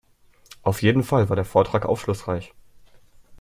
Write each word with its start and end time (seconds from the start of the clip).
Auf 0.63 0.81
jeden 0.81 1.03
Fall 1.03 1.29
war 1.29 1.35
der 1.35 1.45
Vortrag 1.45 1.85
aufschlussreich. 1.85 2.55